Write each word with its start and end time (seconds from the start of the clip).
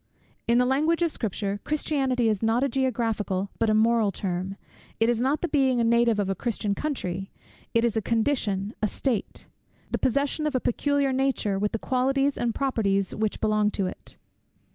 In 0.47 0.57
the 0.57 0.65
language 0.65 1.03
of 1.03 1.11
Scripture, 1.11 1.59
Christianity 1.63 2.27
is 2.27 2.41
not 2.41 2.63
a 2.63 2.67
geographical, 2.69 3.51
but 3.59 3.69
a 3.69 3.75
moral 3.75 4.11
term. 4.11 4.55
It 4.99 5.09
is 5.09 5.21
not 5.21 5.41
the 5.41 5.47
being 5.47 5.79
a 5.79 5.83
native 5.83 6.17
of 6.17 6.27
a 6.27 6.33
Christian 6.33 6.73
country: 6.73 7.29
it 7.75 7.85
is 7.85 7.95
a 7.95 8.01
condition, 8.01 8.73
a 8.81 8.87
state; 8.87 9.45
the 9.91 9.99
possession 9.99 10.47
of 10.47 10.55
a 10.55 10.59
peculiar 10.59 11.13
nature, 11.13 11.59
with 11.59 11.71
the 11.71 11.77
qualities 11.77 12.35
and 12.35 12.55
properties 12.55 13.13
which 13.13 13.39
belong 13.39 13.69
to 13.69 13.85
it. 13.85 14.17